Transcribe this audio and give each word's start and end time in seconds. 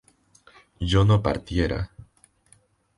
yo 0.79 1.05
no 1.05 1.21
partiera 1.21 1.91